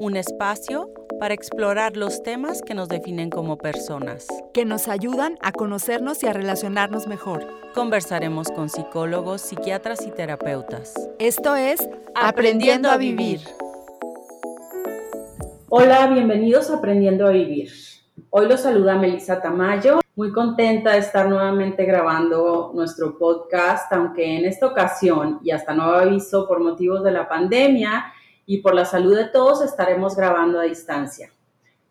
[0.00, 0.88] un espacio
[1.18, 4.26] para explorar los temas que nos definen como personas.
[4.54, 7.46] que nos ayudan a conocernos y a relacionarnos mejor.
[7.74, 10.94] Conversaremos con psicólogos, psiquiatras y terapeutas.
[11.18, 13.40] Esto es Aprendiendo a Vivir.
[15.68, 17.70] Hola, bienvenidos a Aprendiendo a Vivir.
[18.30, 24.46] Hoy los saluda Melissa Tamayo, muy contenta de estar nuevamente grabando nuestro podcast, aunque en
[24.46, 28.14] esta ocasión y hasta nuevo aviso por motivos de la pandemia
[28.50, 31.30] y por la salud de todos estaremos grabando a distancia.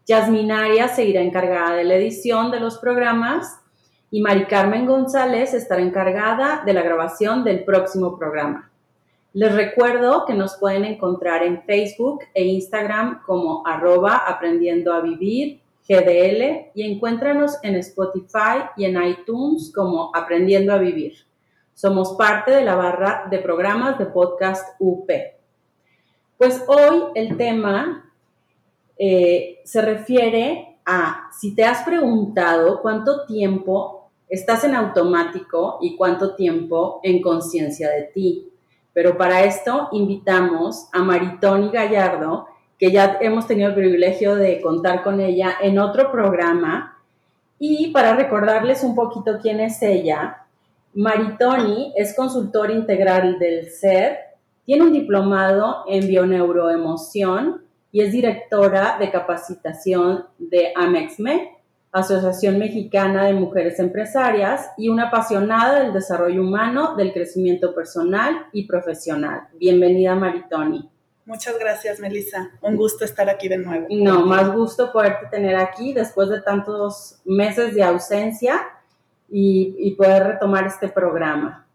[0.06, 3.62] Yasmin Arias seguirá encargada de la edición de los programas
[4.12, 8.70] y Mari Carmen González estará encargada de la grabación del próximo programa.
[9.32, 15.62] Les recuerdo que nos pueden encontrar en Facebook e Instagram como arroba aprendiendo a vivir
[15.88, 21.14] GDL y encuéntranos en Spotify y en iTunes como aprendiendo a vivir.
[21.74, 25.10] Somos parte de la barra de programas de podcast UP.
[26.40, 28.10] Pues hoy el tema
[28.98, 36.36] eh, se refiere a si te has preguntado cuánto tiempo estás en automático y cuánto
[36.36, 38.54] tiempo en conciencia de ti.
[38.94, 45.04] Pero para esto invitamos a Maritoni Gallardo, que ya hemos tenido el privilegio de contar
[45.04, 47.04] con ella en otro programa.
[47.60, 50.46] Y para recordarles un poquito quién es ella,
[50.94, 54.29] Maritoni es consultora integral del SER,
[54.70, 61.58] tiene un diplomado en bioneuroemoción y es directora de capacitación de AMEXME,
[61.92, 68.68] Asociación Mexicana de Mujeres Empresarias, y una apasionada del desarrollo humano, del crecimiento personal y
[68.68, 69.48] profesional.
[69.60, 70.88] Bienvenida, Maritoni.
[71.26, 72.52] Muchas gracias, Melissa.
[72.62, 73.88] Un gusto estar aquí de nuevo.
[73.90, 78.62] No, más gusto poderte tener aquí después de tantos meses de ausencia
[79.28, 81.66] y, y poder retomar este programa.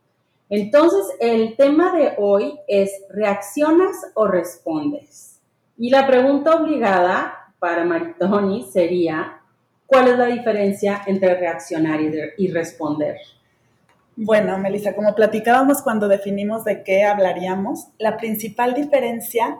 [0.51, 5.41] Entonces, el tema de hoy es, ¿reaccionas o respondes?
[5.77, 9.41] Y la pregunta obligada para Maritoni sería,
[9.87, 12.01] ¿cuál es la diferencia entre reaccionar
[12.37, 13.17] y, responder?
[14.17, 19.59] Bueno, Melissa, como platicábamos cuando definimos de qué hablaríamos, la principal diferencia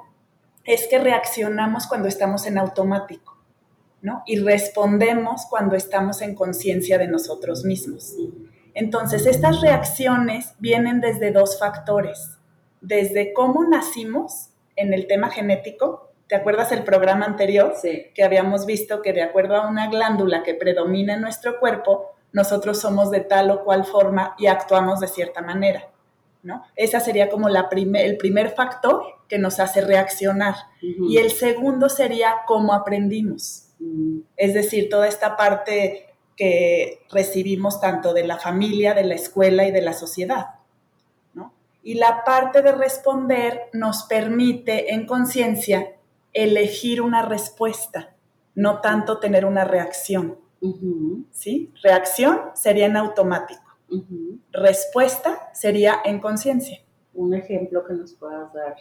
[0.65, 3.37] es que reaccionamos cuando estamos en automático,
[4.01, 4.23] ¿no?
[4.27, 8.15] Y respondemos cuando estamos en conciencia de nosotros mismos.
[8.75, 12.39] Entonces, estas reacciones vienen desde dos factores.
[12.81, 16.11] Desde cómo nacimos en el tema genético.
[16.29, 17.75] ¿Te acuerdas el programa anterior?
[17.81, 18.07] Sí.
[18.15, 22.81] Que habíamos visto que de acuerdo a una glándula que predomina en nuestro cuerpo, nosotros
[22.81, 25.89] somos de tal o cual forma y actuamos de cierta manera.
[26.43, 26.63] ¿no?
[26.77, 30.55] Esa sería como la primer, el primer factor que nos hace reaccionar.
[30.81, 33.69] Y el segundo sería cómo aprendimos.
[33.79, 39.67] Mm, Es decir, toda esta parte que recibimos tanto de la familia, de la escuela
[39.67, 40.47] y de la sociedad.
[41.35, 41.53] ¿no?
[41.83, 45.97] Y la parte de responder nos permite en conciencia
[46.33, 48.15] elegir una respuesta,
[48.55, 50.39] no tanto tener una reacción.
[51.31, 51.73] ¿sí?
[51.83, 53.63] Reacción sería en automático,
[54.51, 56.81] respuesta sería en conciencia.
[57.13, 58.77] Un ejemplo que nos puedas dar.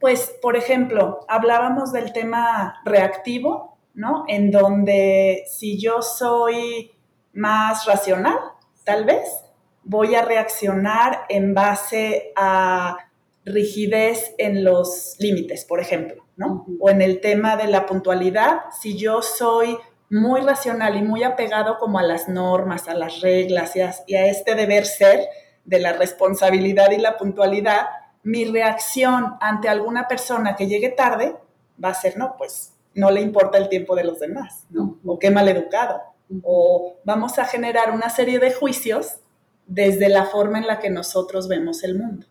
[0.00, 4.24] Pues, por ejemplo, hablábamos del tema reactivo, ¿no?
[4.28, 6.92] En donde si yo soy
[7.32, 8.38] más racional,
[8.84, 9.42] tal vez,
[9.82, 12.96] voy a reaccionar en base a
[13.44, 16.64] rigidez en los límites, por ejemplo, ¿no?
[16.78, 19.76] O en el tema de la puntualidad, si yo soy
[20.10, 24.14] muy racional y muy apegado como a las normas, a las reglas y a, y
[24.14, 25.26] a este deber ser
[25.64, 27.88] de la responsabilidad y la puntualidad,
[28.22, 31.34] mi reacción ante alguna persona que llegue tarde
[31.82, 34.98] va a ser, no, pues no le importa el tiempo de los demás, ¿no?
[35.06, 36.00] O qué maleducado.
[36.42, 39.20] O vamos a generar una serie de juicios
[39.66, 42.26] desde la forma en la que nosotros vemos el mundo.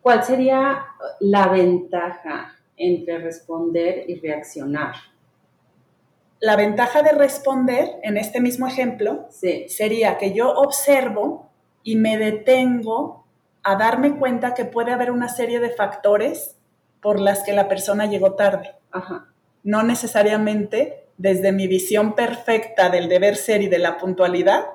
[0.00, 0.86] ¿Cuál sería
[1.18, 4.94] la ventaja entre responder y reaccionar?
[6.38, 9.68] La ventaja de responder, en este mismo ejemplo, Sí.
[9.68, 11.50] sería que yo observo
[11.82, 13.24] y me detengo
[13.64, 16.56] a darme cuenta que puede haber una serie de factores
[17.02, 18.76] por las que la persona llegó tarde.
[18.96, 19.26] Ajá.
[19.62, 24.66] No necesariamente desde mi visión perfecta del deber ser y de la puntualidad,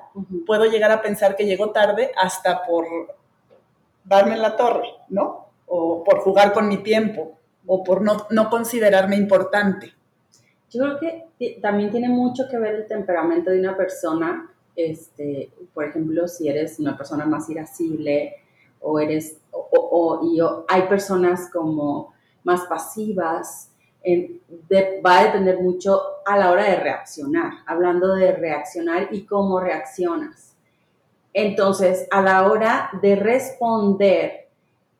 [0.46, 2.86] puedo llegar a pensar que llegó tarde hasta por
[4.04, 5.46] darme en la torre, ¿no?
[5.66, 9.92] O por jugar con mi tiempo, o por no, no considerarme importante.
[10.70, 14.50] Yo creo que también tiene mucho que ver el temperamento de una persona.
[14.74, 18.36] Este, por ejemplo, si eres una persona más irascible
[18.80, 23.71] o eres, o, y hay personas como más pasivas,
[25.04, 30.54] va a depender mucho a la hora de reaccionar, hablando de reaccionar y cómo reaccionas.
[31.32, 34.48] Entonces, a la hora de responder,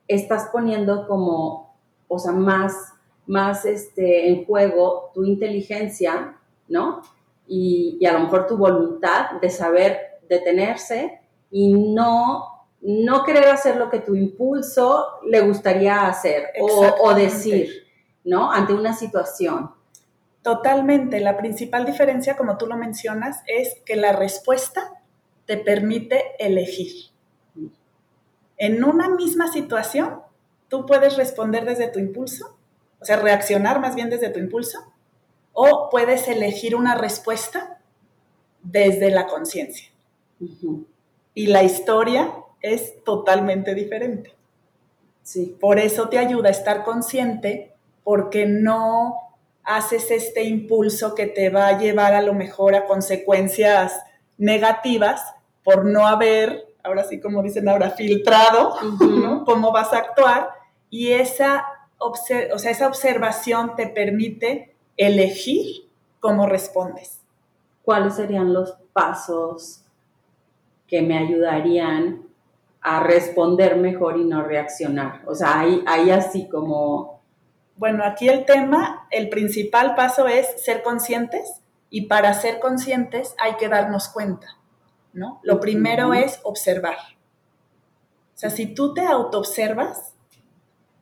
[0.09, 1.77] estás poniendo como,
[2.09, 2.93] o sea, más,
[3.27, 6.37] más este, en juego tu inteligencia,
[6.69, 7.03] ¿no?
[7.47, 11.21] Y, y a lo mejor tu voluntad de saber detenerse
[11.51, 12.53] y no
[12.83, 17.82] no querer hacer lo que tu impulso le gustaría hacer o, o, decir,
[18.25, 18.53] ¿no?
[18.53, 19.71] Ante una situación.
[20.43, 21.21] Totalmente.
[21.21, 25.03] La principal diferencia, como tú lo mencionas, es que la respuesta
[25.47, 27.11] te permite elegir.
[28.57, 30.21] En una misma situación,
[30.69, 32.57] tú puedes responder desde tu impulso,
[33.01, 34.79] o sea, reaccionar más bien desde tu impulso,
[35.53, 37.81] o puedes elegir una respuesta
[38.63, 39.89] desde la conciencia.
[41.35, 44.33] Y la historia es totalmente diferente.
[45.23, 45.57] Sí.
[45.61, 47.72] Por eso te ayuda a estar consciente,
[48.05, 49.17] porque no
[49.65, 54.03] haces este impulso que te va a llevar a lo mejor a consecuencias
[54.39, 58.75] negativas por no haber, ahora sí como dicen ahora, filtrado
[59.45, 60.51] cómo vas a actuar
[60.91, 61.65] y esa,
[61.99, 65.89] o sea, esa observación te permite elegir
[66.19, 67.21] cómo respondes.
[67.85, 69.85] ¿Cuáles serían los pasos
[70.87, 72.27] que me ayudarían
[72.83, 75.23] a responder mejor y no reaccionar.
[75.27, 77.12] O sea, hay, hay así como...
[77.77, 81.61] Bueno, aquí el tema, el principal paso es ser conscientes
[81.91, 84.59] y para ser conscientes hay que darnos cuenta,
[85.13, 85.41] ¿no?
[85.43, 86.97] Lo primero es observar.
[88.35, 90.15] O sea, si tú te autoobservas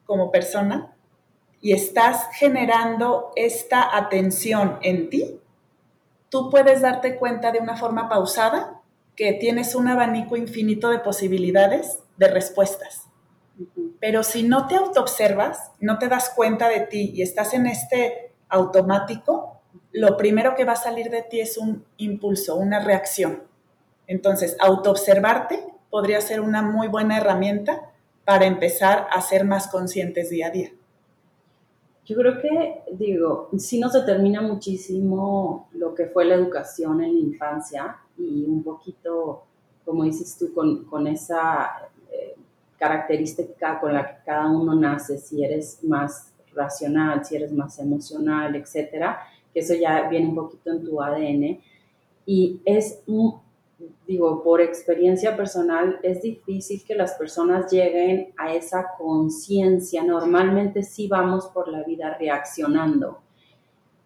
[0.04, 0.94] como persona
[1.60, 5.40] y estás generando esta atención en ti,
[6.28, 8.80] tú puedes darte cuenta de una forma pausada
[9.16, 13.09] que tienes un abanico infinito de posibilidades de respuestas.
[14.00, 18.32] Pero si no te autoobservas, no te das cuenta de ti y estás en este
[18.48, 19.60] automático,
[19.92, 23.42] lo primero que va a salir de ti es un impulso, una reacción.
[24.06, 27.90] Entonces, autoobservarte podría ser una muy buena herramienta
[28.24, 30.70] para empezar a ser más conscientes día a día.
[32.06, 37.20] Yo creo que, digo, sí nos determina muchísimo lo que fue la educación en la
[37.20, 39.44] infancia y un poquito,
[39.84, 41.89] como dices tú, con, con esa
[42.80, 48.56] característica con la que cada uno nace, si eres más racional, si eres más emocional,
[48.56, 49.20] etcétera,
[49.52, 51.60] que eso ya viene un poquito en tu ADN.
[52.24, 53.02] Y es,
[54.06, 60.02] digo, por experiencia personal, es difícil que las personas lleguen a esa conciencia.
[60.02, 63.20] Normalmente sí vamos por la vida reaccionando.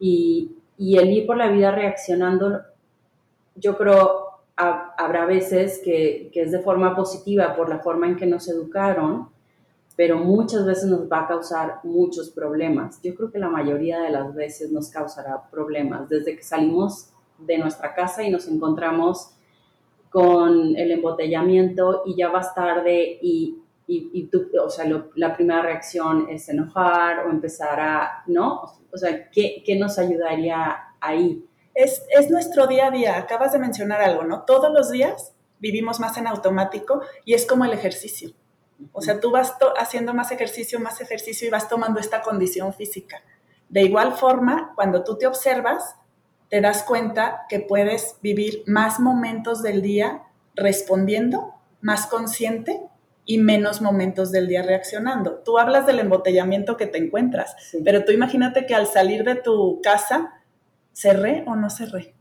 [0.01, 2.61] Y, y el ir por la vida reaccionando
[3.57, 4.24] yo creo
[4.57, 9.29] habrá veces que, es de forma positiva por la forma en que nos educaron,
[9.97, 13.01] pero muchas veces nos va a causar muchos problemas.
[13.03, 16.09] Yo creo que la mayoría de las veces nos causará problemas.
[16.09, 19.31] Desde que salimos de nuestra casa y nos encontramos
[20.11, 24.87] con el embotellamiento y ya vas tarde y, y, tú, o sea,
[25.17, 28.63] la primera reacción es enojar o empezar a, ¿no?
[28.93, 31.45] O sea, ¿qué, qué nos ayudaría ahí?
[31.75, 33.17] Es, es nuestro día a día.
[33.17, 34.43] Acabas de mencionar algo, ¿no?
[34.43, 38.33] Todos los días vivimos más en automático y es como el ejercicio.
[38.93, 43.23] O sea, tú vas haciendo más ejercicio, más ejercicio y vas tomando esta condición física.
[43.69, 45.97] De igual forma, cuando tú te observas,
[46.51, 50.23] te das cuenta que puedes vivir más momentos del día
[50.55, 52.81] respondiendo, más consciente
[53.25, 55.43] y menos momentos del día reaccionando.
[55.45, 59.81] Tú hablas del embotellamiento que te encuentras, pero tú imagínate que al salir de tu
[59.83, 60.44] casa
[60.95, 62.15] ¿cerré o no cerré?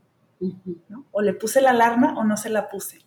[1.12, 2.98] O le puse la alarma o no se la puse.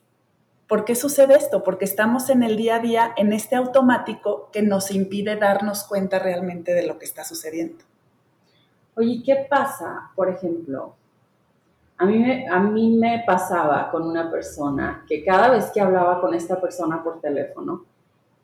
[0.68, 1.64] ¿Por qué sucede esto?
[1.64, 6.20] Porque estamos en el día a día en este automático que nos impide darnos cuenta
[6.20, 7.86] realmente de lo que está sucediendo.
[8.96, 10.96] Oye, ¿qué pasa, por ejemplo?
[12.00, 16.20] A mí, me, a mí me pasaba con una persona que cada vez que hablaba
[16.20, 17.86] con esta persona por teléfono,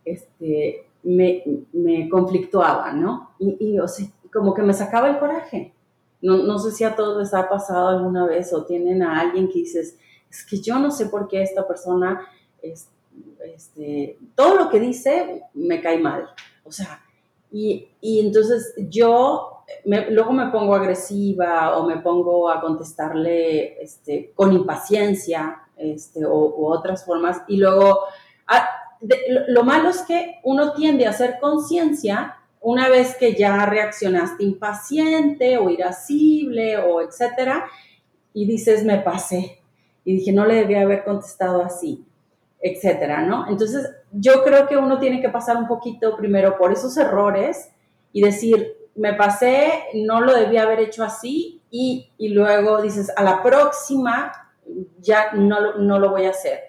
[0.06, 3.32] este, me, me conflictuaba, ¿no?
[3.38, 5.74] Y, y o sea, como que me sacaba el coraje.
[6.24, 9.48] No, no sé si a todos les ha pasado alguna vez o tienen a alguien
[9.48, 9.98] que dices,
[10.30, 12.28] es que yo no sé por qué esta persona,
[13.44, 16.30] este, todo lo que dice me cae mal.
[16.64, 17.02] O sea,
[17.52, 19.54] y, y entonces yo
[19.86, 26.66] luego me pongo agresiva o me pongo a contestarle este, con impaciencia este, o, u
[26.68, 27.42] otras formas.
[27.48, 28.00] Y luego,
[28.48, 28.68] ah,
[29.48, 35.58] lo malo es que uno tiende a hacer conciencia una vez que ya reaccionaste impaciente
[35.58, 37.66] o irascible o etcétera,
[38.34, 39.62] y dices, me pasé,
[40.06, 42.06] y dije, no le debía haber contestado así,
[42.60, 43.48] etcétera, ¿no?
[43.50, 47.70] Entonces, yo creo que uno tiene que pasar un poquito primero por esos errores
[48.14, 53.24] y decir, me pasé, no lo debía haber hecho así, y, y luego dices, a
[53.24, 54.32] la próxima
[55.00, 56.62] ya no, no lo voy a hacer.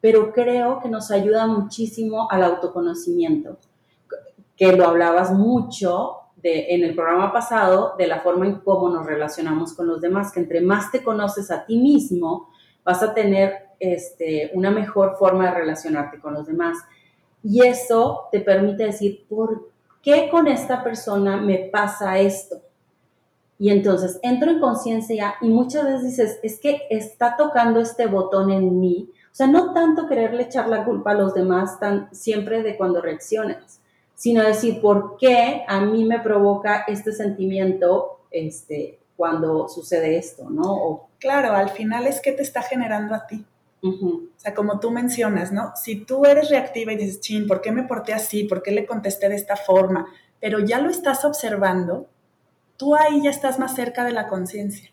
[0.00, 3.58] Pero creo que nos ayuda muchísimo al autoconocimiento,
[4.60, 9.72] que lo hablabas mucho en el programa pasado de la forma en cómo nos relacionamos
[9.72, 12.50] con los demás, que entre más te conoces a ti mismo,
[12.84, 16.76] vas a tener este, una mejor forma de relacionarte con los demás.
[17.42, 19.70] Y eso te permite decir, ¿por
[20.02, 22.56] qué con esta persona me pasa esto?
[23.58, 28.50] Y entonces entro en conciencia y muchas veces dices, es que está tocando este botón
[28.50, 29.10] en mí.
[29.32, 33.00] O sea, no tanto quererle echar la culpa a los demás tan, siempre de cuando
[33.00, 33.79] reaccionas,
[34.20, 41.08] sino decir, ¿por qué a mí me provoca este sentimiento este, cuando sucede esto, ¿no?
[41.18, 43.46] claro, al final es que te está generando a ti.
[43.82, 45.72] O sea, como tú mencionas, ¿no?
[45.74, 48.44] Si tú eres reactiva y dices, chin, ¿por qué me porté así?
[48.44, 50.06] ¿Por qué le contesté de esta forma?
[50.38, 52.06] Pero ya lo estás observando,
[52.76, 54.90] tú ahí ya estás más cerca de la conciencia.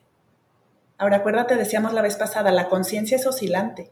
[0.97, 3.91] Ahora, acuérdate, decíamos la vez pasada, la conciencia es oscilante.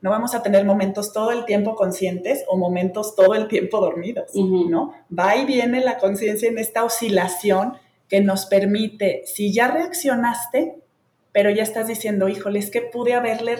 [0.00, 4.32] No vamos a tener momentos todo el tiempo conscientes o momentos todo el tiempo dormidos,
[4.34, 4.92] ¿no?
[5.16, 7.74] Va y viene la conciencia en esta oscilación
[8.08, 10.78] que nos permite, si ya reaccionaste,
[11.32, 13.56] pero ya estás diciendo, híjole, es que pude haberle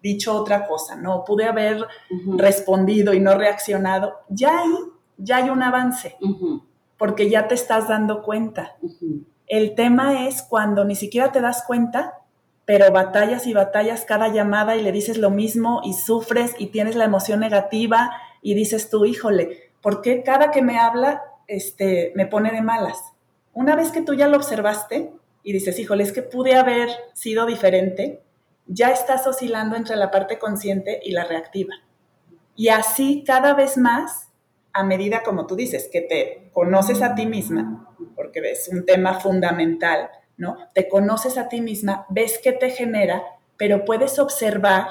[0.00, 1.24] dicho otra cosa, ¿no?
[1.24, 1.84] Pude haber
[2.36, 4.14] respondido y no reaccionado.
[4.28, 4.74] Ya ahí,
[5.16, 6.16] ya hay un avance,
[6.96, 8.76] porque ya te estás dando cuenta.
[9.46, 12.20] El tema es cuando ni siquiera te das cuenta,
[12.64, 16.96] pero batallas y batallas cada llamada y le dices lo mismo y sufres y tienes
[16.96, 22.26] la emoción negativa y dices tú, híjole, ¿por qué cada que me habla este, me
[22.26, 23.12] pone de malas?
[23.52, 27.46] Una vez que tú ya lo observaste y dices, híjole, es que pude haber sido
[27.46, 28.22] diferente,
[28.66, 31.74] ya estás oscilando entre la parte consciente y la reactiva.
[32.56, 34.28] Y así cada vez más,
[34.72, 39.20] a medida como tú dices, que te conoces a ti misma, porque es un tema
[39.20, 40.56] fundamental, ¿no?
[40.74, 43.22] Te conoces a ti misma, ves qué te genera,
[43.56, 44.86] pero puedes observar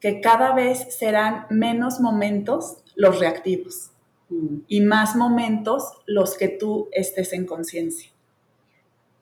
[0.00, 3.90] que cada vez serán menos momentos los reactivos
[4.28, 4.58] mm.
[4.68, 8.10] y más momentos los que tú estés en conciencia.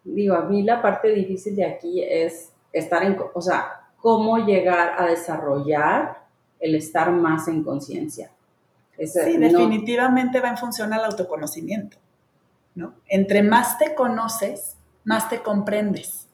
[0.05, 4.97] Digo, a mí la parte difícil de aquí es estar en, o sea, cómo llegar
[4.99, 6.25] a desarrollar
[6.61, 8.31] el estar más en conciencia.
[8.99, 11.97] Sí, definitivamente va en función al autoconocimiento.
[12.75, 12.95] ¿no?
[13.09, 16.29] Entre más te conoces, más te comprendes.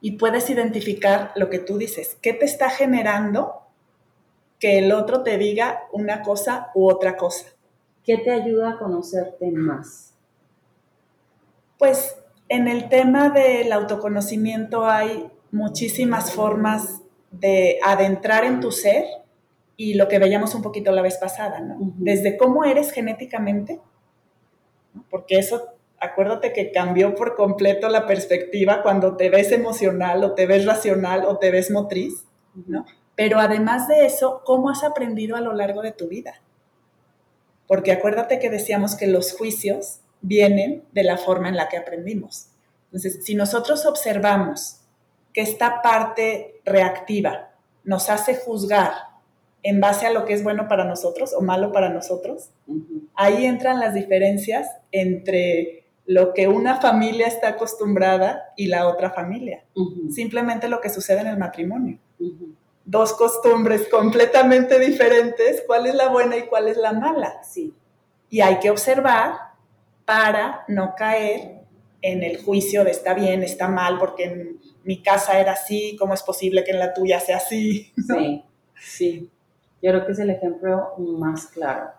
[0.00, 3.62] Y puedes identificar lo que tú dices, qué te está generando
[4.58, 7.46] que el otro te diga una cosa u otra cosa.
[8.04, 10.14] ¿Qué te ayuda a conocerte más?
[11.78, 12.16] Pues
[12.48, 17.00] en el tema del autoconocimiento hay muchísimas formas
[17.30, 19.04] de adentrar en tu ser
[19.76, 21.76] y lo que veíamos un poquito la vez pasada, ¿no?
[21.96, 23.80] Desde cómo eres genéticamente,
[25.10, 25.71] porque eso,
[26.02, 31.24] acuérdate que cambió por completo la perspectiva cuando te ves emocional o te ves racional
[31.24, 32.24] o te ves motriz,
[32.66, 32.84] ¿no?
[33.14, 36.42] Pero además de eso, ¿cómo has aprendido a lo largo de tu vida?
[37.68, 42.48] Porque acuérdate que decíamos que los juicios vienen de la forma en la que aprendimos.
[42.86, 44.80] Entonces, si nosotros observamos
[45.32, 47.52] que esta parte reactiva
[47.84, 48.92] nos hace juzgar
[49.62, 52.50] en base a lo que es bueno para nosotros o malo para nosotros,
[53.14, 59.64] ahí entran las diferencias entre lo que una familia está acostumbrada y la otra familia.
[60.10, 61.98] Simplemente lo que sucede en el matrimonio.
[62.84, 67.42] Dos costumbres completamente diferentes, cuál es la buena y cuál es la mala.
[67.44, 67.72] Sí.
[68.28, 69.34] Y hay que observar
[70.04, 71.62] para no caer
[72.00, 76.14] en el juicio de está bien, está mal, porque en mi casa era así, ¿cómo
[76.14, 77.92] es posible que en la tuya sea así?
[78.08, 78.44] Sí,
[78.80, 79.30] sí.
[79.80, 81.90] Yo creo que es el ejemplo más claro.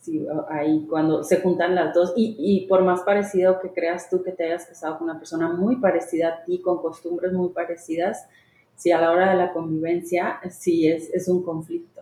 [0.00, 4.22] Sí, ahí cuando se juntan las dos y, y, por más parecido que creas tú
[4.22, 8.26] que te hayas casado con una persona muy parecida a ti, con costumbres muy parecidas,
[8.76, 12.00] si a la hora de la convivencia sí es, es un conflicto.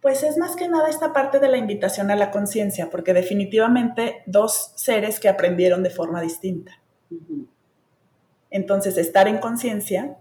[0.00, 4.22] Pues es más que nada esta parte de la invitación a la conciencia, porque definitivamente
[4.26, 6.72] dos seres que aprendieron de forma distinta.
[8.50, 10.16] Entonces, estar en conciencia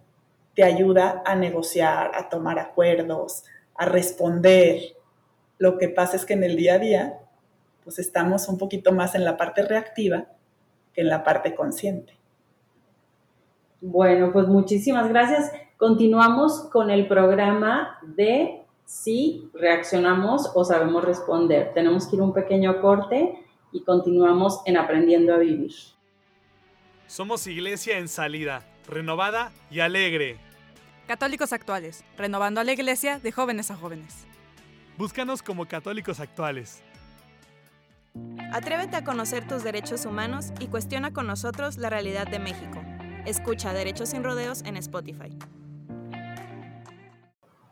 [0.55, 3.43] te ayuda a negociar, a tomar acuerdos,
[3.75, 4.95] a responder.
[5.61, 7.19] Lo que pasa es que en el día a día,
[7.83, 10.25] pues estamos un poquito más en la parte reactiva
[10.91, 12.17] que en la parte consciente.
[13.79, 15.51] Bueno, pues muchísimas gracias.
[15.77, 21.75] Continuamos con el programa de si reaccionamos o sabemos responder.
[21.75, 23.35] Tenemos que ir un pequeño corte
[23.71, 25.73] y continuamos en Aprendiendo a Vivir.
[27.05, 30.39] Somos iglesia en salida, renovada y alegre.
[31.05, 34.25] Católicos actuales, renovando a la iglesia de jóvenes a jóvenes.
[34.97, 36.83] Búscanos como católicos actuales.
[38.51, 42.81] Atrévete a conocer tus derechos humanos y cuestiona con nosotros la realidad de México.
[43.25, 45.29] Escucha Derechos sin Rodeos en Spotify.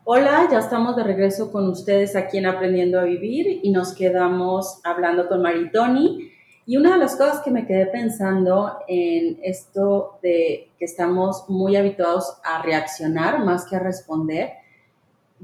[0.06, 4.80] Hola, ya estamos de regreso con ustedes aquí en Aprendiendo a Vivir y nos quedamos
[4.84, 6.32] hablando con Maritoni.
[6.66, 11.76] Y una de las cosas que me quedé pensando en esto de que estamos muy
[11.76, 14.54] habituados a reaccionar más que a responder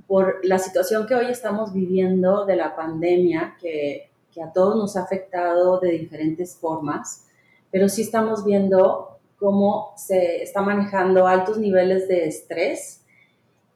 [0.07, 4.97] por la situación que hoy estamos viviendo de la pandemia, que, que a todos nos
[4.97, 7.25] ha afectado de diferentes formas,
[7.71, 13.03] pero sí estamos viendo cómo se está manejando altos niveles de estrés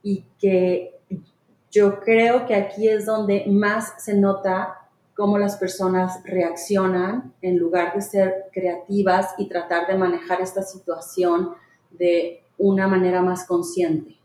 [0.02, 1.00] y que
[1.72, 7.94] yo creo que aquí es donde más se nota cómo las personas reaccionan en lugar
[7.94, 11.56] de ser creativas y tratar de manejar esta situación
[11.92, 14.19] de una manera más consciente.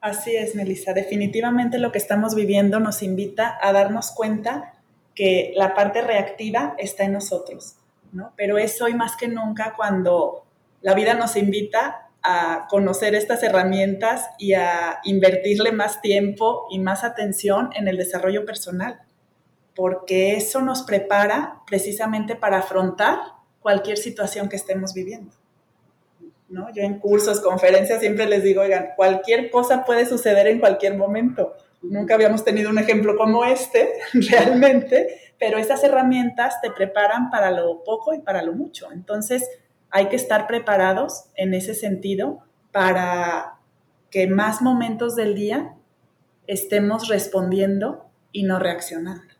[0.00, 0.94] Así es, Melissa.
[0.94, 4.74] Definitivamente lo que estamos viviendo nos invita a darnos cuenta
[5.14, 7.76] que la parte reactiva está en nosotros,
[8.12, 8.32] ¿no?
[8.36, 10.46] Pero es hoy más que nunca cuando
[10.80, 17.04] la vida nos invita a conocer estas herramientas y a invertirle más tiempo y más
[17.04, 19.00] atención en el desarrollo personal,
[19.74, 23.18] porque eso nos prepara precisamente para afrontar
[23.60, 25.39] cualquier situación que estemos viviendo.
[26.50, 26.72] ¿No?
[26.74, 31.54] Yo en cursos, conferencias siempre les digo, oigan, cualquier cosa puede suceder en cualquier momento.
[31.80, 37.82] Nunca habíamos tenido un ejemplo como este, realmente, pero esas herramientas te preparan para lo
[37.84, 38.92] poco y para lo mucho.
[38.92, 39.48] Entonces,
[39.90, 42.40] hay que estar preparados en ese sentido
[42.72, 43.56] para
[44.10, 45.74] que más momentos del día
[46.46, 49.34] estemos respondiendo y no reaccionando.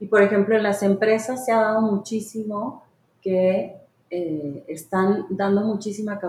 [0.00, 2.84] Y por ejemplo, en las empresas se ha dado muchísimo
[3.20, 3.76] que
[4.14, 6.20] eh, están dando muchísima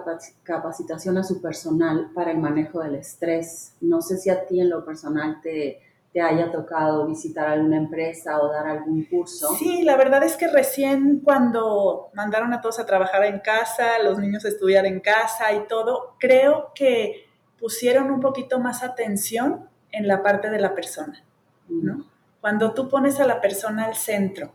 [0.44, 3.76] capacitación a su personal para el manejo del estrés.
[3.82, 5.82] No sé si a ti en lo personal te,
[6.14, 9.54] te haya tocado visitar alguna empresa o dar algún curso.
[9.60, 14.18] Sí, la verdad es que recién cuando mandaron a todos a trabajar en casa, los
[14.18, 17.26] niños a estudiar en casa y todo, creo que
[17.60, 21.22] pusieron un poquito más atención en la parte de la persona,
[21.68, 22.06] ¿no?
[22.40, 24.54] Cuando tú pones a la persona al centro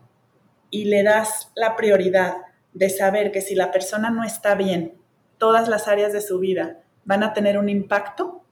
[0.71, 4.93] y le das la prioridad de saber que si la persona no está bien,
[5.37, 8.43] todas las áreas de su vida van a tener un impacto,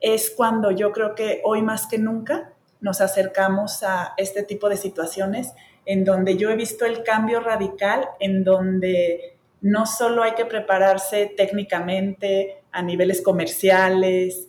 [0.00, 4.76] es cuando yo creo que hoy más que nunca nos acercamos a este tipo de
[4.76, 5.52] situaciones
[5.84, 11.32] en donde yo he visto el cambio radical, en donde no solo hay que prepararse
[11.36, 14.48] técnicamente a niveles comerciales,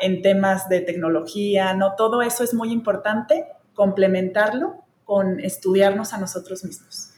[0.00, 6.64] en temas de tecnología, no, todo eso es muy importante, complementarlo con estudiarnos a nosotros
[6.64, 7.11] mismos.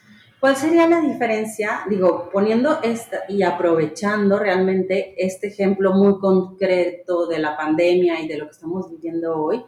[0.45, 7.39] ¿Cuál sería la diferencia, digo, poniendo esta y aprovechando realmente este ejemplo muy concreto de
[7.39, 9.65] la pandemia y de lo que estamos viviendo hoy,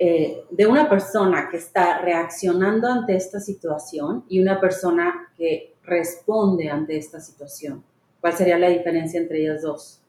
[0.00, 6.68] eh, de una persona que está reaccionando ante esta situación y una persona que responde
[6.68, 7.84] ante esta situación?
[8.20, 10.00] ¿Cuál sería la diferencia entre ellas dos?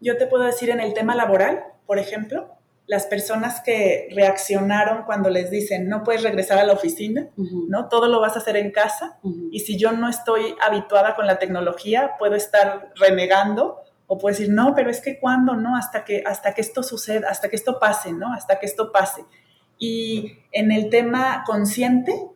[0.00, 2.48] Yo te puedo decir en el tema laboral, por ejemplo,
[2.86, 7.88] las personas que reaccionaron cuando les dicen no puedes regresar a la oficina, ¿no?
[7.88, 9.18] Todo lo vas a hacer en casa
[9.50, 14.52] y si yo no estoy habituada con la tecnología, puedo estar renegando o puedo decir,
[14.52, 17.78] "No, pero es que cuando, no, hasta que hasta que esto suceda, hasta que esto
[17.78, 18.34] pase, ¿no?
[18.34, 19.24] Hasta que esto pase."
[19.78, 22.26] Y en el tema consciente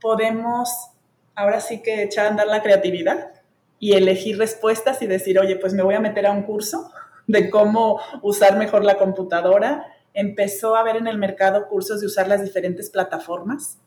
[0.00, 0.90] podemos
[1.36, 3.32] ahora sí que echar a andar la creatividad
[3.78, 6.90] y elegir respuestas y decir, "Oye, pues me voy a meter a un curso."
[7.26, 9.86] De cómo usar mejor la computadora.
[10.12, 13.78] Empezó a haber en el mercado cursos de usar las diferentes plataformas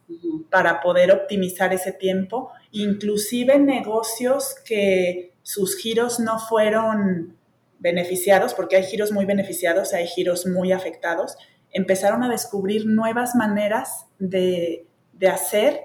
[0.50, 7.38] para poder optimizar ese tiempo, inclusive negocios que sus giros no fueron
[7.80, 11.38] beneficiados, porque hay giros muy beneficiados, hay giros muy afectados,
[11.71, 14.86] empezaron a descubrir nuevas maneras de,
[15.32, 15.82] hacer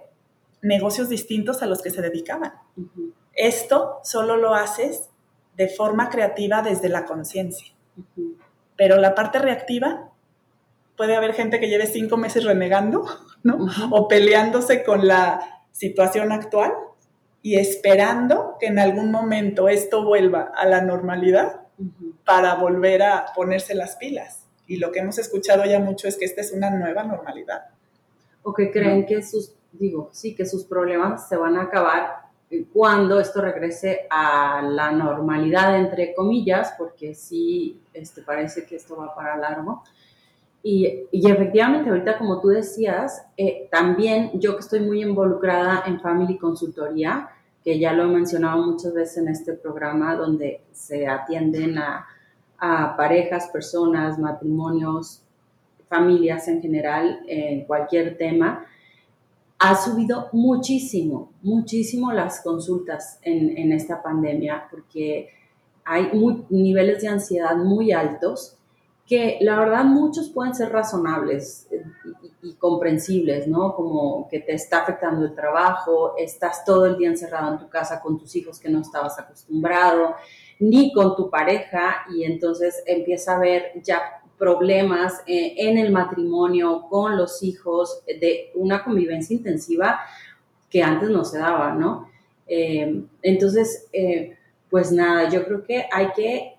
[0.61, 2.53] negocios distintos a los que se dedicaban.
[3.35, 5.09] Esto solo lo haces
[5.57, 7.73] de forma creativa desde la conciencia.
[8.77, 10.11] Pero la parte reactiva,
[10.97, 13.05] puede haber gente que lleve cinco meses renegando,
[13.43, 13.67] ¿no?
[13.91, 16.73] O peleándose con la situación actual
[17.43, 21.63] y esperando que en algún momento esto vuelva a la normalidad
[22.25, 24.47] para volver a ponerse las pilas.
[24.69, 27.65] Y lo que hemos escuchado ya mucho es que esta es una nueva normalidad.
[28.45, 32.22] O que creen que sus, digo, sí, que sus problemas se van a acabar
[32.73, 39.15] cuando esto regrese a la normalidad, entre comillas, porque sí este, parece que esto va
[39.15, 39.83] para largo.
[40.63, 46.01] Y, y, efectivamente, ahorita como tú decías, eh, también yo que estoy muy involucrada en
[46.01, 47.31] Family Consultoría,
[47.65, 52.07] que ya lo he mencionado muchas veces en este programa, donde se atienden a,
[52.59, 55.23] a parejas, personas, matrimonios,
[55.89, 58.65] familias en general, en cualquier tema,
[59.65, 65.29] ha subido muchísimo, muchísimo las consultas en, esta pandemia, porque
[65.85, 66.11] hay
[66.51, 68.57] niveles de ansiedad muy altos
[69.07, 71.69] que la verdad muchos pueden ser razonables
[72.43, 73.73] y, y, comprensibles, ¿no?
[73.77, 78.01] Como que te está afectando el trabajo, estás todo el día encerrado en tu casa
[78.01, 80.17] con tus hijos que no estabas acostumbrado,
[80.59, 86.89] ni con tu pareja y entonces empieza a haber ya problemas eh, en el matrimonio,
[86.91, 90.01] con los hijos, de una convivencia intensiva
[90.69, 92.09] que antes no se daba, ¿no?
[92.49, 94.37] Eh, entonces, eh,
[94.69, 96.57] pues nada, yo creo que hay que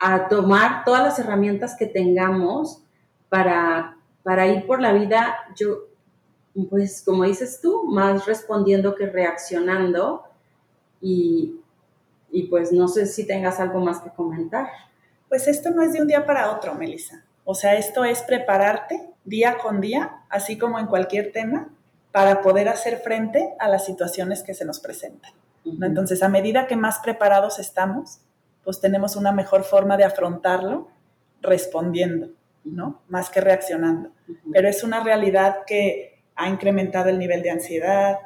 [0.00, 2.82] a tomar todas las herramientas que tengamos
[3.28, 5.84] para, para ir por la vida, yo,
[6.68, 10.24] pues como dices tú, más respondiendo que reaccionando
[11.00, 11.60] y,
[12.32, 14.66] y pues no sé si tengas algo más que comentar.
[15.28, 17.24] Pues esto no es de un día para otro, Melissa.
[17.44, 21.68] O sea, esto es prepararte día con día, así como en cualquier tema,
[22.12, 25.32] para poder hacer frente a las situaciones que se nos presentan.
[25.82, 28.20] Entonces, a medida que más preparados estamos,
[28.64, 30.88] pues tenemos una mejor forma de afrontarlo
[31.40, 32.30] respondiendo,
[32.64, 33.02] ¿no?
[33.08, 34.10] Más que reaccionando.
[34.52, 38.18] Pero es una realidad que ha incrementado el nivel de ansiedad,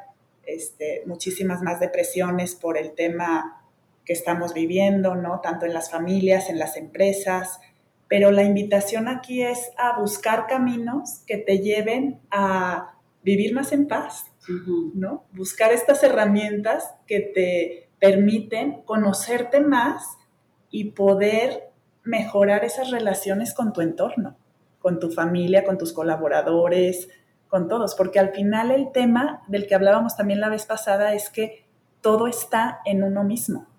[0.44, 3.61] este, muchísimas más depresiones por el tema
[4.04, 5.40] que estamos viviendo, ¿no?
[5.40, 7.60] Tanto en las familias, en las empresas,
[8.08, 13.88] pero la invitación aquí es a buscar caminos que te lleven a vivir más en
[13.88, 14.26] paz,
[14.94, 15.24] ¿no?
[15.32, 20.18] Buscar estas herramientas que te permiten conocerte más
[20.70, 21.70] y poder
[22.04, 24.36] mejorar esas relaciones con tu entorno,
[24.78, 27.08] con tu familia, con tus colaboradores,
[27.48, 31.30] con todos, porque al final el tema del que hablábamos también la vez pasada es
[31.30, 31.64] que
[32.00, 33.71] todo está en uno mismo.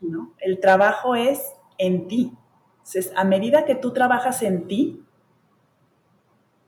[0.00, 0.34] ¿No?
[0.40, 1.40] El trabajo es
[1.78, 2.32] en ti.
[2.78, 5.04] Entonces, a medida que tú trabajas en ti,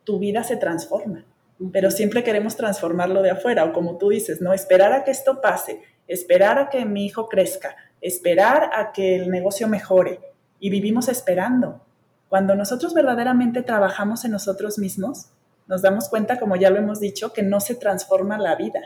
[0.04, 1.26] tu vida se transforma.
[1.72, 5.40] Pero siempre queremos transformarlo de afuera, o como tú dices, no esperar a que esto
[5.40, 10.20] pase, esperar a que mi hijo crezca, esperar a que el negocio mejore
[10.58, 11.82] y vivimos esperando.
[12.28, 15.30] Cuando nosotros verdaderamente trabajamos en nosotros mismos,
[15.66, 18.80] nos damos cuenta, como ya lo hemos dicho, que no se transforma la vida.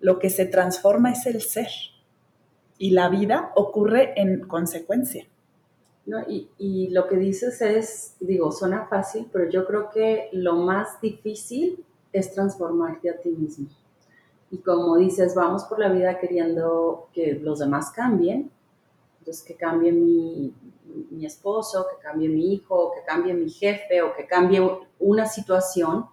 [0.00, 1.68] Lo que se transforma es el ser.
[2.78, 5.26] Y la vida ocurre en consecuencia.
[6.06, 10.98] No, y, lo que dices es, digo, suena fácil, pero yo creo que lo más
[11.02, 13.68] difícil es transformarte a ti mismo.
[14.50, 18.50] Y como dices, vamos por la vida queriendo que los demás cambien,
[19.18, 20.54] entonces que cambie mi,
[21.10, 24.60] mi esposo, que cambie mi hijo, que cambie mi jefe o que cambie
[24.98, 26.06] una situación.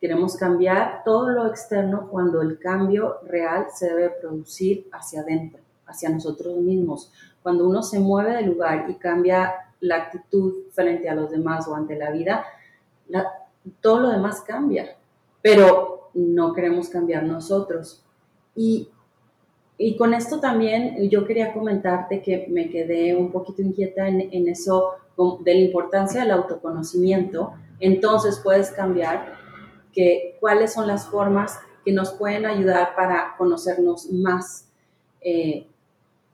[0.00, 6.08] Queremos cambiar todo lo externo cuando el cambio real se debe producir hacia adentro, hacia
[6.08, 7.12] nosotros mismos.
[7.42, 11.74] Cuando uno se mueve del lugar y cambia la actitud frente a los demás o
[11.74, 12.44] ante la vida,
[13.80, 14.96] todo lo demás cambia.
[15.42, 18.04] Pero no queremos cambiar nosotros.
[18.54, 18.88] Y,
[19.78, 24.48] y con esto también yo quería comentarte que me quedé un poquito inquieta en, en
[24.48, 24.92] eso
[25.42, 27.52] de la importancia del autoconocimiento.
[27.78, 29.34] Entonces puedes cambiar
[29.92, 34.68] que cuáles son las formas que nos pueden ayudar para conocernos más.
[35.20, 35.66] Eh,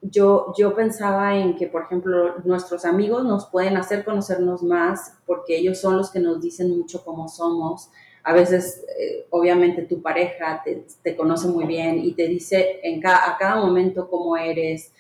[0.03, 5.57] yo, yo pensaba en que, por ejemplo, nuestros amigos nos pueden hacer conocernos más porque
[5.57, 7.91] ellos son los que nos dicen mucho cómo somos,
[8.27, 10.61] a veces, eh, obviamente, tu pareja
[11.05, 14.93] te, conoce muy bien y te dice en a cada momento cómo eres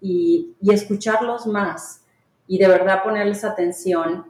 [0.00, 2.02] y, escucharlos más
[2.46, 4.24] y de verdad ponerles atención.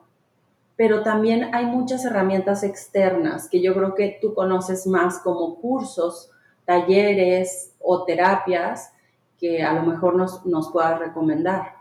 [0.75, 6.29] Pero también hay muchas herramientas externas que yo creo que tú conoces más como cursos,
[6.64, 8.91] talleres o terapias
[9.42, 11.74] que a lo mejor nos, nos puedas recomendar.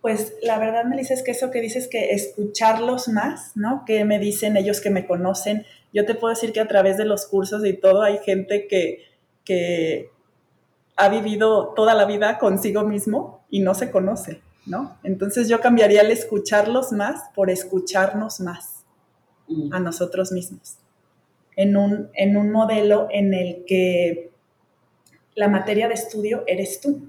[0.00, 3.84] Pues la verdad, Melissa, es que eso que dices que escucharlos más, ¿no?
[3.84, 5.66] Que me dicen ellos que me conocen.
[5.92, 9.04] Yo te puedo decir que a través de los cursos y todo hay gente que,
[9.44, 10.10] que
[10.96, 14.96] ha vivido toda la vida consigo mismo y no se conoce, ¿no?
[15.02, 18.84] Entonces yo cambiaría el escucharlos más por escucharnos más
[19.70, 20.78] a nosotros mismos.
[21.56, 24.33] En un, en un modelo en el que
[25.34, 27.02] la materia de estudio eres tú.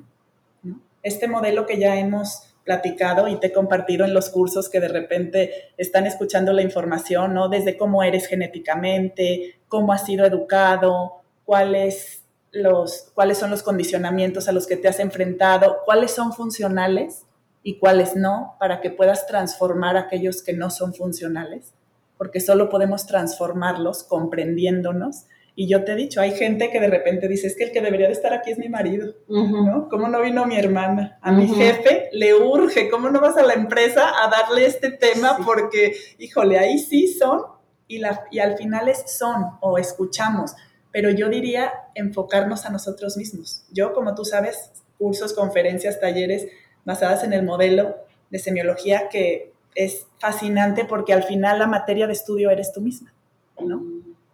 [1.03, 4.87] Este modelo que ya hemos platicado y te he compartido en los cursos que de
[4.87, 7.47] repente están escuchando la información, ¿no?
[7.47, 14.51] Desde cómo eres genéticamente, cómo has sido educado, cuáles, los, cuáles son los condicionamientos a
[14.51, 17.25] los que te has enfrentado, cuáles son funcionales
[17.61, 21.73] y cuáles no, para que puedas transformar aquellos que no son funcionales,
[22.17, 25.25] porque solo podemos transformarlos comprendiéndonos.
[25.57, 27.79] Y yo te he dicho, hay gente que de repente dice, es que el que
[27.79, 29.87] debería de estar aquí es mi marido, ¿no?
[29.89, 31.17] ¿Cómo no vino mi hermana?
[31.21, 35.37] A mi jefe le urge, ¿cómo no vas a la empresa a darle este tema?
[35.45, 37.41] Porque, híjole, ahí sí son
[37.87, 40.55] y, la, y al final es son o escuchamos,
[40.91, 43.63] pero yo diría enfocarnos a nosotros mismos.
[43.71, 46.47] Yo, como tú sabes, cursos, conferencias, talleres,
[46.83, 47.95] basadas en el modelo
[48.29, 53.13] de semiología que es fascinante porque al final la materia de estudio eres tú misma,
[53.59, 53.81] ¿no?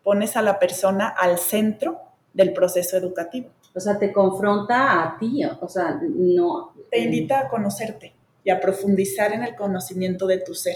[0.03, 1.99] Pones a la persona al centro
[2.33, 3.49] del proceso educativo.
[3.73, 6.73] O sea, te confronta a ti, o sea, no...
[6.89, 10.75] Te invita a conocerte y a profundizar en el conocimiento de tu ser,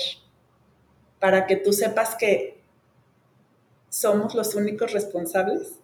[1.20, 2.62] para que tú sepas que
[3.90, 5.80] somos los únicos responsables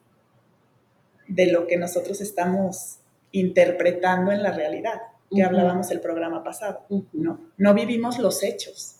[1.27, 2.99] de lo que nosotros estamos
[3.31, 5.01] interpretando en la realidad
[5.33, 7.39] que hablábamos el programa pasado, ¿no?
[7.57, 8.97] No vivimos los hechos,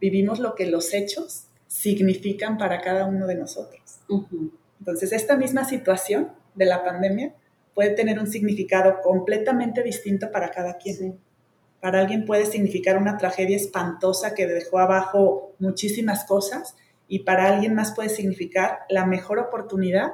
[0.00, 4.00] vivimos lo que los hechos significan para cada uno de nosotros.
[4.80, 7.34] Entonces, esta misma situación de la pandemia
[7.74, 11.20] puede tener un significado completamente distinto para cada quien.
[11.80, 16.74] Para alguien puede significar una tragedia espantosa que dejó abajo muchísimas cosas
[17.06, 20.12] y para alguien más puede significar la mejor oportunidad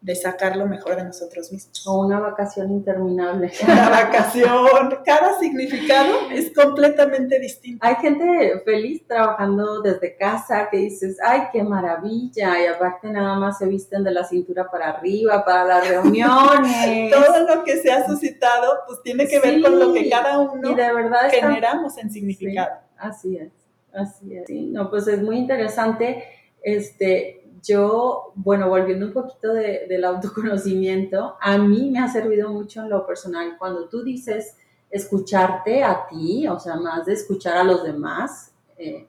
[0.00, 1.86] de sacar lo mejor de nosotros mismos.
[1.86, 3.52] O una vacación interminable.
[3.62, 7.84] Una vacación, cada significado es completamente distinto.
[7.86, 13.58] Hay gente feliz trabajando desde casa que dices, ay, qué maravilla, y aparte nada más
[13.58, 17.12] se visten de la cintura para arriba para las reuniones.
[17.12, 20.70] Todo lo que se ha suscitado, pues tiene que ver con lo que cada uno
[20.70, 22.70] y de verdad generamos en significado.
[22.96, 23.52] así es,
[23.92, 24.48] así es.
[24.48, 26.24] no, pues es muy interesante.
[26.62, 32.90] Este, yo, bueno, volviendo un poquito del autoconocimiento, a mí me ha servido mucho en
[32.90, 34.56] lo personal cuando tú dices
[34.90, 38.52] escucharte a ti, o sea, más de escuchar a los demás.
[38.76, 39.06] Eh,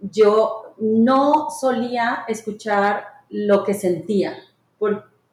[0.00, 4.34] yo no solía escuchar lo que sentía,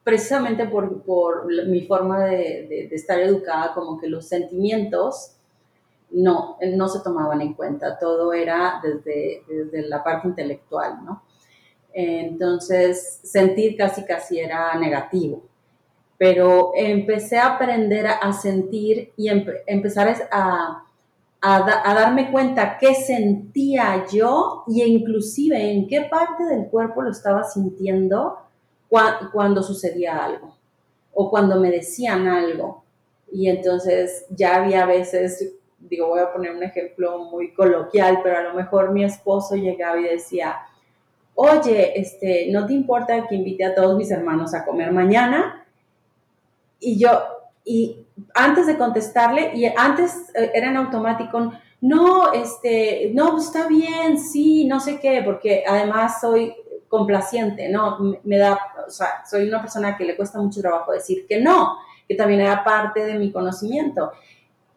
[0.03, 5.33] precisamente por, mi forma de, estar educada, como que los sentimientos
[6.11, 11.23] no, no se tomaban en cuenta, todo era desde, desde la parte intelectual, ¿no?
[11.93, 15.43] Entonces sentir casi casi era negativo.
[16.17, 19.29] Pero empecé a aprender a sentir y
[19.67, 20.87] empezar a,
[21.41, 27.43] a, darme cuenta qué sentía yo y inclusive en qué parte del cuerpo lo estaba
[27.43, 28.39] sintiendo
[28.89, 30.55] cuando sucedía algo
[31.13, 32.83] o cuando me decían algo.
[33.31, 38.43] Y entonces ya había veces, digo, voy a poner un ejemplo muy coloquial, pero a
[38.43, 40.57] lo mejor mi esposo llegaba y decía,
[41.39, 45.63] oye, este, ¿no te importa que invite a todos mis hermanos a comer mañana?
[46.79, 47.11] Y yo,
[47.63, 53.67] y antes de contestarle, y antes eh, era en automático, no, este, no, pues, está
[53.67, 56.55] bien, sí, no sé qué, porque además soy
[56.87, 58.17] complaciente, ¿no?
[58.23, 61.77] Me da, o sea, soy una persona que le cuesta mucho trabajo decir que no,
[62.07, 64.11] que también era parte de mi conocimiento.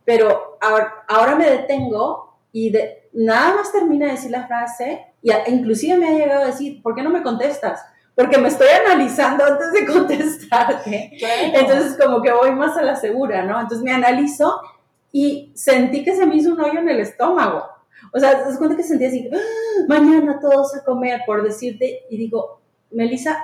[0.05, 2.71] Pero ahora, me detengo y
[3.15, 6.95] nada más termina de decir la frase y inclusive me ha llegado a decir, ¿por
[6.95, 7.81] qué no me contestas?
[8.15, 11.11] Porque me estoy analizando antes de contestarte.
[11.55, 13.61] Entonces como que voy más a la segura, ¿no?
[13.61, 14.61] Entonces me analizo
[15.13, 17.65] y sentí que se me hizo un hoyo en el estómago.
[18.13, 19.39] O sea, das cuenta que sentí así, ¡Ah!
[19.89, 23.43] mañana todos a comer, por decirte, y digo, Melissa,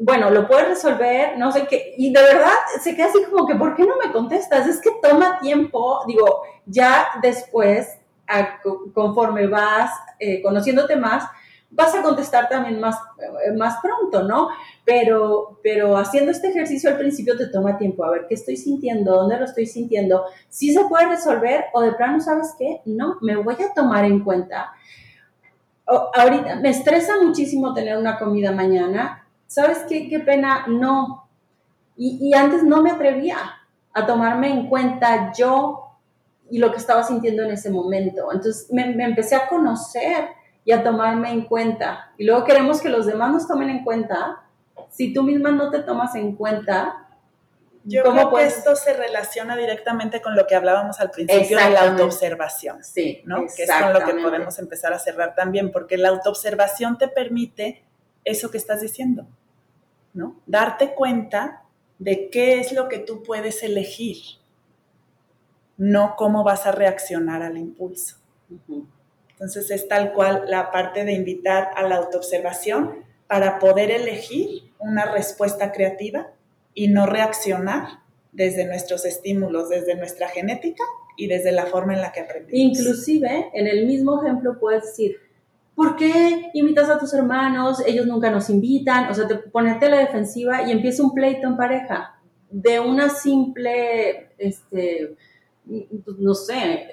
[0.00, 3.54] bueno, lo puedes resolver, no sé qué, y de verdad se queda así como que,
[3.54, 4.66] ¿por qué no me contestas?
[4.66, 7.98] Es que toma tiempo, digo, ya después
[8.92, 11.24] conforme vas eh, conociéndote más,
[11.74, 14.48] vas a contestar también más, eh, más pronto, ¿no?
[14.84, 19.14] Pero, pero haciendo este ejercicio al principio te toma tiempo a ver qué estoy sintiendo,
[19.14, 22.80] dónde lo estoy sintiendo, si se puede resolver o de plano, ¿sabes qué?
[22.84, 24.72] No, me voy a tomar en cuenta.
[25.86, 29.26] ahorita me estresa muchísimo tener una comida mañana.
[29.46, 30.08] ¿Sabes qué?
[30.08, 31.28] Qué pena, no.
[31.96, 33.36] Y, y antes no me atrevía
[33.92, 35.83] a tomarme en cuenta yo
[36.54, 38.30] y lo que estaba sintiendo en ese momento.
[38.32, 40.28] Entonces me, empecé a conocer
[40.64, 42.12] y a tomarme en cuenta.
[42.16, 44.44] Y luego queremos que los demás nos tomen en cuenta.
[44.88, 47.08] Si tú misma no te tomas en cuenta,
[47.82, 51.90] yo creo que esto se relaciona directamente con lo que hablábamos al principio de la
[51.90, 53.46] autoobservación, sí, ¿no?
[53.56, 57.82] Que es con lo que podemos empezar a cerrar también, porque la autoobservación te permite
[58.24, 59.26] eso que estás diciendo,
[60.12, 60.40] ¿no?
[60.46, 61.64] Darte cuenta
[61.98, 64.18] de qué es lo que tú puedes elegir,
[65.76, 68.16] no cómo vas a reaccionar al impulso.
[69.30, 75.06] Entonces es tal cual la parte de invitar a la autoobservación para poder elegir una
[75.06, 76.28] respuesta creativa
[76.74, 80.84] y no reaccionar desde nuestros estímulos, desde nuestra genética
[81.16, 82.78] y desde la forma en la que aprendimos.
[82.78, 85.16] Inclusive, en el mismo ejemplo puedes decir,
[85.74, 87.82] ¿por qué invitas a tus hermanos?
[87.86, 89.08] Ellos nunca nos invitan.
[89.10, 93.08] O sea, te, ponerte a la defensiva y empieza un pleito en pareja de una
[93.08, 95.16] simple, este,
[96.18, 96.88] no sé,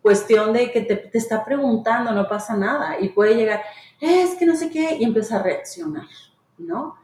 [0.00, 3.00] cuestión de que te, te, está preguntando, no pasa nada.
[3.00, 3.62] Y puede llegar,
[4.00, 6.06] es que no sé qué, y empieza a reaccionar,
[6.58, 6.96] ¿no?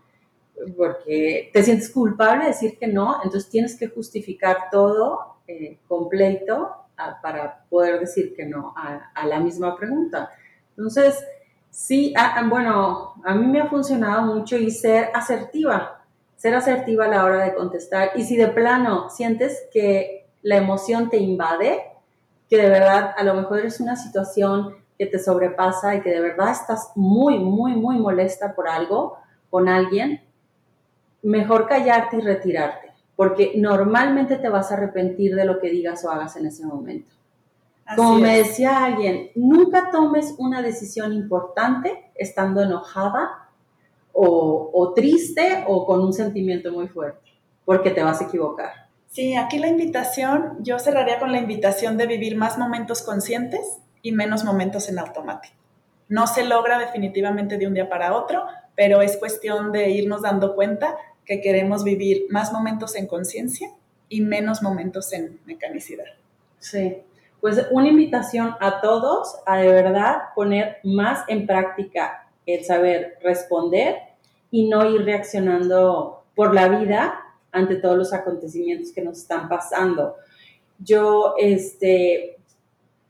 [0.77, 6.75] porque te sientes culpable de decir que no, entonces tienes que justificar todo eh, completo
[7.23, 10.31] para poder decir que no a, la misma pregunta.
[10.71, 11.25] Entonces,
[11.71, 12.13] sí,
[12.49, 16.03] bueno, a mí me ha funcionado mucho y ser asertiva,
[16.37, 18.11] ser asertiva a la hora de contestar.
[18.17, 21.83] Y si de plano sientes que la emoción te invade,
[22.49, 26.21] que de verdad a lo mejor es una situación que te sobrepasa y que de
[26.21, 29.17] verdad estás muy, muy, muy molesta por algo,
[29.51, 30.23] con alguien,
[31.23, 36.11] mejor callarte y retirarte, porque normalmente te vas a arrepentir de lo que digas o
[36.11, 37.15] hagas en ese momento.
[37.97, 43.49] Como me decía alguien, nunca tomes una decisión importante estando enojada
[44.13, 47.31] o, o triste o con un sentimiento muy fuerte,
[47.65, 48.88] porque te vas a equivocar.
[49.11, 54.13] Sí, aquí la invitación, yo cerraría con la invitación de vivir más momentos conscientes y
[54.13, 55.55] menos momentos en automático.
[56.09, 60.55] No se logra definitivamente de un día para otro, pero es cuestión de irnos dando
[60.55, 63.71] cuenta que queremos vivir más momentos en conciencia
[64.09, 66.07] y menos momentos en mecanicidad.
[66.59, 67.03] Sí,
[67.41, 73.97] pues una invitación a todos a de verdad poner más en práctica el saber responder
[74.51, 77.28] y no ir reaccionando por la vida
[77.59, 80.17] ante todos los acontecimientos que nos están pasando.
[80.79, 82.39] Yo, este,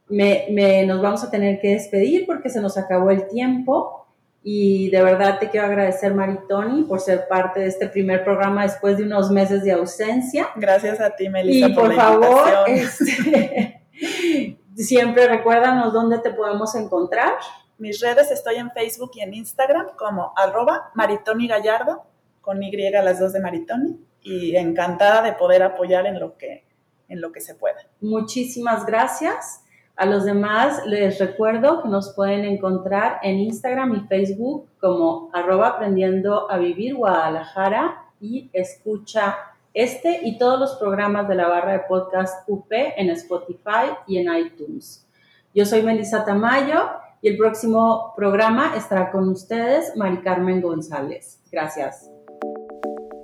[0.08, 4.06] me, nos vamos a tener que despedir porque se nos acabó el tiempo.
[4.42, 8.96] Y de verdad te quiero agradecer, Maritoni, por ser parte de este primer programa después
[8.96, 10.48] de unos meses de ausencia.
[10.56, 11.68] Gracias a ti, Melissa.
[11.68, 13.82] Y por, favor, este,
[14.76, 17.34] siempre recuérdanos dónde te podemos encontrar.
[17.78, 22.04] Mis redes estoy en Facebook y en Instagram como arroba Maritoni Gallardo,
[22.40, 26.64] con Y las dos de Maritoni, y encantada de poder apoyar en lo que,
[27.08, 27.78] en lo que se pueda.
[28.00, 29.64] Muchísimas gracias.
[29.96, 35.70] A los demás les recuerdo que nos pueden encontrar en Instagram y Facebook como arroba
[35.70, 39.36] aprendiendo a vivir Guadalajara y escucha
[39.74, 44.34] este y todos los programas de la barra de podcast UP en Spotify y en
[44.34, 45.06] iTunes.
[45.54, 51.40] Yo soy Melissa Tamayo y el próximo programa estará con ustedes Mari Carmen González.
[51.50, 52.17] Gracias.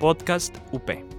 [0.00, 1.15] Podcast UP.